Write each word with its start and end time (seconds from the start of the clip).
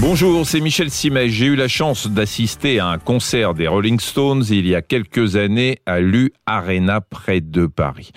Bonjour, 0.00 0.46
c'est 0.46 0.60
Michel 0.60 0.90
Simet. 0.90 1.28
J'ai 1.28 1.44
eu 1.44 1.56
la 1.56 1.68
chance 1.68 2.08
d'assister 2.08 2.78
à 2.78 2.86
un 2.86 2.96
concert 2.96 3.52
des 3.52 3.68
Rolling 3.68 4.00
Stones 4.00 4.42
il 4.48 4.66
y 4.66 4.74
a 4.74 4.80
quelques 4.80 5.36
années 5.36 5.76
à 5.84 6.00
l'U 6.00 6.32
Arena 6.46 7.02
près 7.02 7.42
de 7.42 7.66
Paris. 7.66 8.10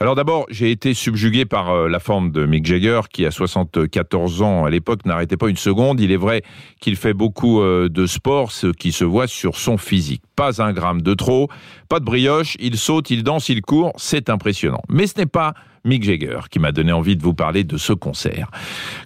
Alors 0.00 0.16
d'abord, 0.16 0.46
j'ai 0.50 0.72
été 0.72 0.94
subjugué 0.94 1.44
par 1.44 1.70
euh, 1.70 1.88
la 1.88 2.00
forme 2.00 2.32
de 2.32 2.44
Mick 2.44 2.66
Jagger 2.66 3.02
qui 3.12 3.24
à 3.24 3.30
74 3.30 4.42
ans 4.42 4.64
à 4.64 4.70
l'époque 4.70 5.06
n'arrêtait 5.06 5.36
pas 5.36 5.48
une 5.48 5.56
seconde. 5.56 6.00
Il 6.00 6.10
est 6.10 6.16
vrai 6.16 6.42
qu'il 6.80 6.96
fait 6.96 7.14
beaucoup 7.14 7.60
euh, 7.62 7.88
de 7.88 8.06
sport, 8.06 8.50
ce 8.50 8.66
qui 8.66 8.90
se 8.90 9.04
voit 9.04 9.28
sur 9.28 9.58
son 9.58 9.78
physique. 9.78 10.22
Pas 10.34 10.60
un 10.60 10.72
gramme 10.72 11.02
de 11.02 11.14
trop, 11.14 11.48
pas 11.88 12.00
de 12.00 12.04
brioche, 12.04 12.56
il 12.58 12.76
saute, 12.76 13.10
il 13.10 13.22
danse, 13.22 13.48
il 13.48 13.62
court, 13.62 13.92
c'est 13.96 14.28
impressionnant. 14.28 14.82
Mais 14.88 15.06
ce 15.06 15.16
n'est 15.16 15.26
pas 15.26 15.54
Mick 15.84 16.04
Jagger, 16.04 16.40
qui 16.50 16.58
m'a 16.58 16.72
donné 16.72 16.92
envie 16.92 17.16
de 17.16 17.22
vous 17.22 17.34
parler 17.34 17.64
de 17.64 17.76
ce 17.76 17.92
concert. 17.92 18.50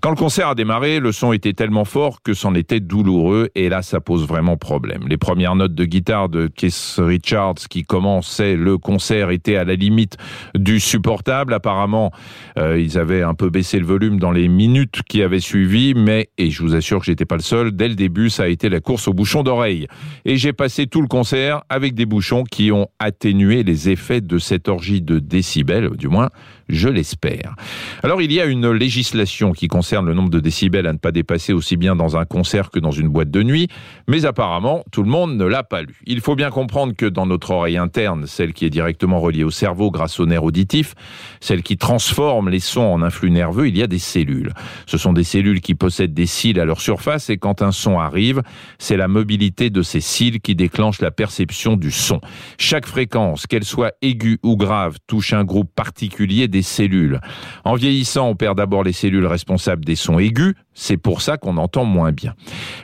Quand 0.00 0.10
le 0.10 0.16
concert 0.16 0.48
a 0.48 0.54
démarré, 0.54 1.00
le 1.00 1.12
son 1.12 1.32
était 1.32 1.52
tellement 1.52 1.84
fort 1.84 2.22
que 2.22 2.34
c'en 2.34 2.54
était 2.54 2.80
douloureux, 2.80 3.48
et 3.54 3.68
là, 3.68 3.82
ça 3.82 4.00
pose 4.00 4.26
vraiment 4.26 4.56
problème. 4.56 5.04
Les 5.08 5.16
premières 5.16 5.56
notes 5.56 5.74
de 5.74 5.84
guitare 5.84 6.28
de 6.28 6.46
Keith 6.46 6.96
Richards, 6.98 7.68
qui 7.68 7.82
commençait 7.84 8.56
le 8.56 8.78
concert, 8.78 9.30
étaient 9.30 9.56
à 9.56 9.64
la 9.64 9.74
limite 9.74 10.16
du 10.54 10.80
supportable. 10.80 11.54
Apparemment, 11.54 12.12
euh, 12.58 12.80
ils 12.80 12.98
avaient 12.98 13.22
un 13.22 13.34
peu 13.34 13.50
baissé 13.50 13.78
le 13.78 13.86
volume 13.86 14.18
dans 14.18 14.32
les 14.32 14.48
minutes 14.48 15.00
qui 15.08 15.22
avaient 15.22 15.40
suivi, 15.40 15.94
mais, 15.94 16.30
et 16.38 16.50
je 16.50 16.62
vous 16.62 16.74
assure 16.74 17.00
que 17.00 17.06
j'étais 17.06 17.24
pas 17.24 17.36
le 17.36 17.42
seul, 17.42 17.72
dès 17.72 17.88
le 17.88 17.94
début, 17.94 18.30
ça 18.30 18.44
a 18.44 18.48
été 18.48 18.68
la 18.68 18.80
course 18.80 19.08
au 19.08 19.12
bouchon 19.12 19.42
d'oreille. 19.42 19.86
Et 20.24 20.36
j'ai 20.36 20.52
passé 20.52 20.86
tout 20.86 21.00
le 21.00 21.08
concert 21.08 21.62
avec 21.68 21.94
des 21.94 22.06
bouchons 22.06 22.44
qui 22.44 22.72
ont 22.72 22.88
atténué 22.98 23.62
les 23.62 23.88
effets 23.88 24.20
de 24.20 24.38
cette 24.38 24.68
orgie 24.68 25.02
de 25.02 25.18
décibels, 25.18 25.90
du 25.96 26.08
moins 26.08 26.30
je 26.74 26.88
l'espère. 26.88 27.54
Alors 28.02 28.22
il 28.22 28.32
y 28.32 28.40
a 28.40 28.46
une 28.46 28.70
législation 28.70 29.52
qui 29.52 29.68
concerne 29.68 30.06
le 30.06 30.14
nombre 30.14 30.30
de 30.30 30.40
décibels 30.40 30.86
à 30.86 30.92
ne 30.92 30.98
pas 30.98 31.12
dépasser 31.12 31.52
aussi 31.52 31.76
bien 31.76 31.96
dans 31.96 32.16
un 32.16 32.24
concert 32.24 32.70
que 32.70 32.78
dans 32.78 32.90
une 32.90 33.08
boîte 33.08 33.30
de 33.30 33.42
nuit, 33.42 33.68
mais 34.08 34.24
apparemment 34.24 34.84
tout 34.90 35.02
le 35.02 35.10
monde 35.10 35.36
ne 35.36 35.44
l'a 35.44 35.62
pas 35.62 35.82
lu. 35.82 36.00
Il 36.06 36.20
faut 36.20 36.36
bien 36.36 36.50
comprendre 36.50 36.94
que 36.96 37.06
dans 37.06 37.26
notre 37.26 37.50
oreille 37.50 37.76
interne, 37.76 38.26
celle 38.26 38.52
qui 38.52 38.64
est 38.64 38.70
directement 38.70 39.20
reliée 39.20 39.44
au 39.44 39.50
cerveau 39.50 39.90
grâce 39.90 40.20
au 40.20 40.26
nerf 40.26 40.44
auditif, 40.44 40.94
celle 41.40 41.62
qui 41.62 41.76
transforme 41.76 42.48
les 42.48 42.60
sons 42.60 42.80
en 42.80 43.02
influx 43.02 43.30
nerveux, 43.30 43.68
il 43.68 43.76
y 43.76 43.82
a 43.82 43.86
des 43.86 43.98
cellules. 43.98 44.52
Ce 44.86 44.98
sont 44.98 45.12
des 45.12 45.24
cellules 45.24 45.60
qui 45.60 45.74
possèdent 45.74 46.14
des 46.14 46.26
cils 46.26 46.60
à 46.60 46.64
leur 46.64 46.80
surface 46.80 47.30
et 47.30 47.38
quand 47.38 47.62
un 47.62 47.72
son 47.72 47.98
arrive, 47.98 48.42
c'est 48.78 48.96
la 48.96 49.08
mobilité 49.08 49.70
de 49.70 49.82
ces 49.82 50.00
cils 50.00 50.40
qui 50.40 50.54
déclenche 50.54 51.00
la 51.00 51.10
perception 51.10 51.76
du 51.76 51.90
son. 51.90 52.20
Chaque 52.58 52.86
fréquence, 52.86 53.46
qu'elle 53.46 53.64
soit 53.64 53.92
aiguë 54.02 54.38
ou 54.42 54.56
grave, 54.56 54.98
touche 55.06 55.32
un 55.32 55.44
groupe 55.44 55.70
particulier 55.74 56.48
des 56.48 56.59
cellules. 56.62 57.20
En 57.64 57.74
vieillissant, 57.74 58.28
on 58.28 58.36
perd 58.36 58.56
d'abord 58.56 58.84
les 58.84 58.92
cellules 58.92 59.26
responsables 59.26 59.84
des 59.84 59.96
sons 59.96 60.18
aigus, 60.18 60.54
c'est 60.74 60.96
pour 60.96 61.20
ça 61.20 61.36
qu'on 61.36 61.56
entend 61.56 61.84
moins 61.84 62.12
bien. 62.12 62.34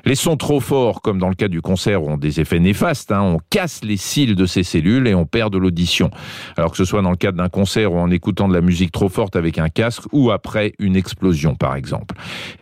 Les 0.05 0.17
sons 0.17 0.37
trop 0.37 0.61
forts, 0.61 1.03
comme 1.03 1.19
dans 1.19 1.29
le 1.29 1.35
cas 1.35 1.49
du 1.49 1.63
concert, 1.63 2.03
ont 2.03 2.17
des 2.17 2.41
effets 2.41 2.59
néfastes. 2.59 3.13
Hein. 3.13 3.23
On 3.23 3.39
casse 3.51 3.83
les 3.85 3.97
cils 3.97 4.35
de 4.35 4.47
ces 4.47 4.65
cellules 4.65 5.07
et 5.07 5.15
on 5.15 5.25
perd 5.25 5.53
de 5.53 5.59
l'audition. 5.59 6.11
Alors 6.57 6.73
que 6.73 6.77
ce 6.77 6.85
soit 6.85 7.03
dans 7.03 7.11
le 7.11 7.17
cadre 7.17 7.39
d'un 7.39 7.49
concert 7.49 7.93
ou 7.93 7.99
en 7.99 8.11
écoutant 8.11 8.49
de 8.49 8.55
la 8.55 8.61
musique 8.61 8.93
trop 8.93 9.09
forte 9.09 9.37
avec 9.37 9.59
un 9.59 9.69
casque 9.69 10.03
ou 10.13 10.31
après 10.31 10.73
une 10.79 10.97
explosion, 10.97 11.55
par 11.55 11.77
exemple. 11.77 12.17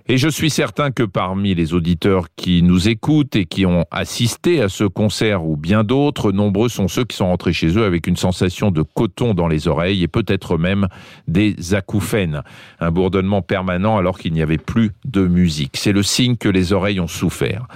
Et 0.07 0.19
je 0.19 0.29
suis 0.29 0.51
certain 0.51 0.91
que 0.91 1.03
parmi 1.03 1.55
les 1.55 1.73
auditeurs 1.73 2.27
qui 2.37 2.63
nous 2.63 2.89
écoutent 2.89 3.37
et 3.37 3.47
qui 3.47 3.65
ont 3.65 3.87
assisté 3.91 4.61
à 4.61 4.69
ce 4.69 4.85
concert 4.85 5.47
ou 5.47 5.57
bien 5.57 5.83
d'autres, 5.83 6.31
nombreux 6.31 6.69
sont 6.69 6.89
ceux 6.89 7.05
qui 7.05 7.17
sont 7.17 7.29
rentrés 7.29 7.55
chez 7.55 7.69
eux 7.79 7.85
avec 7.85 8.07
une 8.07 8.17
sensation 8.17 8.71
de 8.71 8.83
coton 8.83 9.33
dans 9.33 9.49
les 9.49 9.67
oreilles 9.67 10.03
et 10.03 10.09
peut-être 10.09 10.59
même 10.59 10.89
des 11.27 11.75
acouphènes. 11.75 12.43
Un 12.81 12.91
bourdonnement 12.91 13.41
permanent 13.41 13.97
alors 13.97 14.19
qu'il 14.19 14.35
n'y 14.35 14.43
avait 14.43 14.59
plus 14.59 14.93
de 15.07 15.14
musique. 15.21 15.77
C'est 15.77 15.93
le 15.93 16.03
signe 16.03 16.37
que 16.37 16.49
les 16.49 16.73
oreilles 16.73 17.01
ont 17.01 17.09
souffert. 17.09 17.67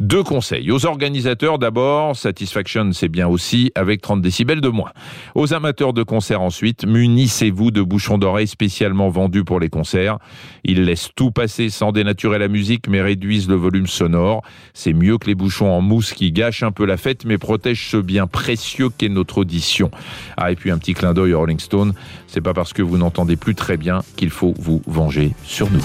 Deux 0.00 0.22
conseils. 0.22 0.70
Aux 0.70 0.86
organisateurs 0.86 1.58
d'abord, 1.58 2.16
Satisfaction 2.16 2.90
c'est 2.92 3.08
bien 3.08 3.28
aussi 3.28 3.72
avec 3.74 4.02
30 4.02 4.20
décibels 4.20 4.60
de 4.60 4.68
moins. 4.68 4.90
Aux 5.34 5.54
amateurs 5.54 5.92
de 5.92 6.02
concerts 6.02 6.40
ensuite, 6.40 6.86
munissez-vous 6.86 7.70
de 7.70 7.82
bouchons 7.82 8.18
d'oreilles 8.18 8.46
spécialement 8.46 9.08
vendus 9.08 9.44
pour 9.44 9.60
les 9.60 9.68
concerts. 9.68 10.18
Ils 10.64 10.84
laissent 10.84 11.10
tout 11.14 11.30
passer 11.30 11.70
sans 11.70 11.92
dénaturer 11.92 12.38
la 12.38 12.48
musique 12.48 12.88
mais 12.88 13.00
réduisent 13.00 13.48
le 13.48 13.54
volume 13.54 13.86
sonore. 13.86 14.42
C'est 14.74 14.92
mieux 14.92 15.18
que 15.18 15.26
les 15.26 15.34
bouchons 15.34 15.70
en 15.70 15.80
mousse 15.80 16.12
qui 16.12 16.32
gâchent 16.32 16.62
un 16.62 16.72
peu 16.72 16.84
la 16.84 16.96
fête 16.96 17.24
mais 17.24 17.38
protègent 17.38 17.90
ce 17.90 17.96
bien 17.96 18.26
précieux 18.26 18.88
qu'est 18.90 19.08
notre 19.08 19.38
audition. 19.38 19.90
Ah 20.36 20.50
et 20.50 20.56
puis 20.56 20.70
un 20.70 20.78
petit 20.78 20.94
clin 20.94 21.14
d'œil 21.14 21.34
au 21.34 21.40
Rolling 21.40 21.60
Stone, 21.60 21.94
c'est 22.26 22.40
pas 22.40 22.54
parce 22.54 22.72
que 22.72 22.82
vous 22.82 22.98
n'entendez 22.98 23.36
plus 23.36 23.54
très 23.54 23.76
bien 23.76 24.02
qu'il 24.16 24.30
faut 24.30 24.54
vous 24.58 24.82
venger 24.86 25.32
sur 25.44 25.70
nous. 25.70 25.84